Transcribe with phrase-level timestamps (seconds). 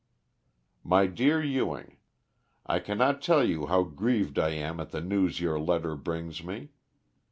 [0.83, 1.97] "'MY DEAR EWING:
[2.65, 6.43] I can not tell you how grieved I am at the news your letter brings
[6.43, 6.69] me.